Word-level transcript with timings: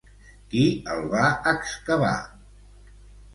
Qui 0.53 0.61
el 0.93 1.05
va 1.11 1.27
excavar? 1.51 2.15